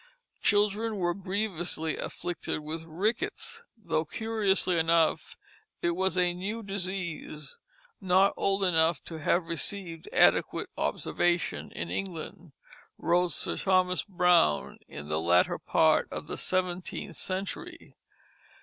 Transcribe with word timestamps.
Children 0.41 0.95
were 0.95 1.13
grievously 1.13 1.95
afflicted 1.95 2.61
with 2.61 2.81
rickets, 2.81 3.61
though 3.77 4.03
curiously 4.03 4.79
enough 4.79 5.37
it 5.79 5.91
was 5.91 6.17
a 6.17 6.33
new 6.33 6.63
disease, 6.63 7.55
not 8.01 8.33
old 8.35 8.63
enough 8.63 9.03
to 9.03 9.19
have 9.19 9.45
received 9.45 10.09
adequate 10.11 10.71
observation 10.75 11.71
in 11.73 11.91
England, 11.91 12.51
wrote 12.97 13.33
Sir 13.33 13.55
Thomas 13.57 14.01
Browne 14.01 14.79
in 14.87 15.07
the 15.07 15.21
latter 15.21 15.59
part 15.59 16.07
of 16.11 16.25
the 16.25 16.35
seventeenth 16.35 17.15
century. 17.15 17.95